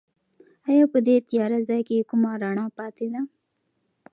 ایا 0.69 0.85
په 0.93 0.99
دې 1.07 1.15
تیاره 1.29 1.59
ځای 1.67 1.81
کې 1.87 2.07
کومه 2.09 2.31
رڼا 2.41 2.65
پاتې 2.77 3.05
ده؟ 3.13 3.21